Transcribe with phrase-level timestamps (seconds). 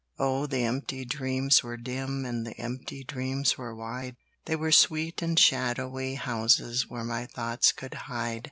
[0.17, 5.21] Oh, the empty dreams were dim And the empty dreams were wide, They were sweet
[5.21, 8.39] and shadowy houses Where my thoughts could hide.